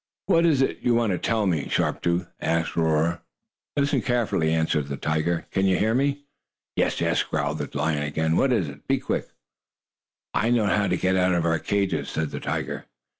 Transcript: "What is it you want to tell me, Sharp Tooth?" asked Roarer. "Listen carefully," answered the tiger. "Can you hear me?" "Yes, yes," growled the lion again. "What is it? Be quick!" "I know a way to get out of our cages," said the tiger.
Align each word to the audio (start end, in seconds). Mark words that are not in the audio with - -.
"What 0.25 0.47
is 0.47 0.63
it 0.63 0.79
you 0.79 0.95
want 0.95 1.11
to 1.11 1.19
tell 1.19 1.45
me, 1.45 1.69
Sharp 1.69 2.01
Tooth?" 2.01 2.27
asked 2.41 2.75
Roarer. 2.75 3.21
"Listen 3.75 4.01
carefully," 4.01 4.51
answered 4.51 4.87
the 4.87 4.97
tiger. 4.97 5.45
"Can 5.51 5.67
you 5.67 5.77
hear 5.77 5.93
me?" 5.93 6.23
"Yes, 6.75 6.99
yes," 7.01 7.21
growled 7.21 7.59
the 7.59 7.69
lion 7.77 8.01
again. 8.01 8.35
"What 8.35 8.51
is 8.51 8.67
it? 8.67 8.87
Be 8.87 8.97
quick!" 8.97 9.27
"I 10.33 10.49
know 10.49 10.65
a 10.65 10.75
way 10.81 10.87
to 10.87 10.97
get 10.97 11.15
out 11.17 11.35
of 11.35 11.45
our 11.45 11.59
cages," 11.59 12.09
said 12.09 12.31
the 12.31 12.39
tiger. 12.39 12.87